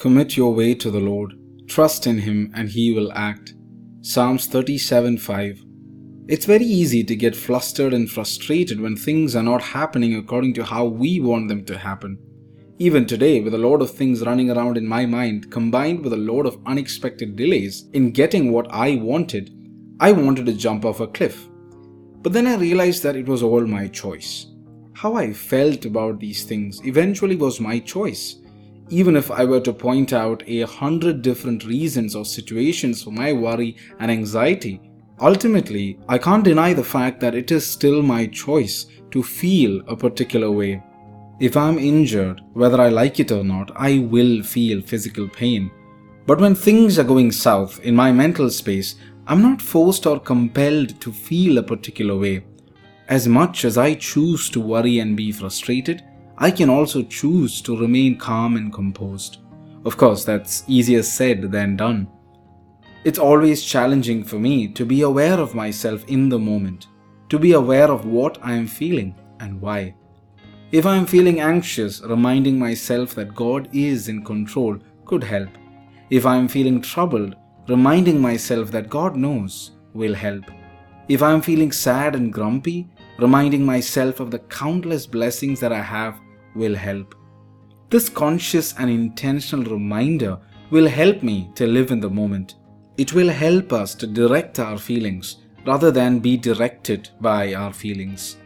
[0.00, 1.34] Commit your way to the Lord.
[1.68, 3.52] Trust in Him and He will act.
[4.00, 5.62] Psalms 37 5.
[6.26, 10.64] It's very easy to get flustered and frustrated when things are not happening according to
[10.64, 12.16] how we want them to happen.
[12.78, 16.24] Even today, with a lot of things running around in my mind, combined with a
[16.32, 19.50] lot of unexpected delays in getting what I wanted,
[20.00, 21.46] I wanted to jump off a cliff.
[22.22, 24.46] But then I realized that it was all my choice.
[24.94, 28.36] How I felt about these things eventually was my choice.
[28.92, 33.32] Even if I were to point out a hundred different reasons or situations for my
[33.32, 34.80] worry and anxiety,
[35.20, 39.96] ultimately, I can't deny the fact that it is still my choice to feel a
[39.96, 40.82] particular way.
[41.38, 45.70] If I'm injured, whether I like it or not, I will feel physical pain.
[46.26, 48.96] But when things are going south in my mental space,
[49.28, 52.44] I'm not forced or compelled to feel a particular way.
[53.08, 56.02] As much as I choose to worry and be frustrated,
[56.42, 59.42] I can also choose to remain calm and composed.
[59.84, 62.08] Of course, that's easier said than done.
[63.04, 66.86] It's always challenging for me to be aware of myself in the moment,
[67.28, 69.94] to be aware of what I am feeling and why.
[70.72, 75.50] If I am feeling anxious, reminding myself that God is in control could help.
[76.08, 77.36] If I am feeling troubled,
[77.68, 80.44] reminding myself that God knows will help.
[81.06, 85.82] If I am feeling sad and grumpy, reminding myself of the countless blessings that I
[85.82, 86.18] have
[86.54, 87.14] will help.
[87.90, 90.38] This conscious and intentional reminder
[90.70, 92.54] will help me to live in the moment.
[92.96, 98.36] It will help us to direct our feelings rather than be directed by our feelings.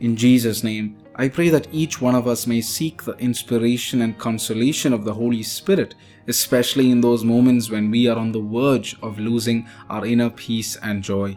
[0.00, 4.16] In Jesus' name, I pray that each one of us may seek the inspiration and
[4.16, 5.94] consolation of the Holy Spirit,
[6.28, 10.76] especially in those moments when we are on the verge of losing our inner peace
[10.76, 11.36] and joy.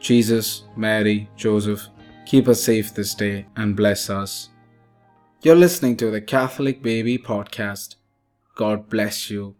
[0.00, 1.86] Jesus, Mary, Joseph,
[2.26, 4.48] keep us safe this day and bless us.
[5.44, 7.96] You're listening to the Catholic Baby Podcast.
[8.56, 9.56] God bless you.